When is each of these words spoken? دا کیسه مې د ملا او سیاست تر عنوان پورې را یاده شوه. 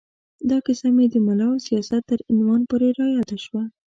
دا 0.49 0.57
کیسه 0.65 0.87
مې 0.95 1.05
د 1.09 1.15
ملا 1.25 1.47
او 1.51 1.57
سیاست 1.67 2.01
تر 2.09 2.19
عنوان 2.31 2.61
پورې 2.69 2.89
را 2.97 3.05
یاده 3.15 3.37
شوه. 3.45 3.63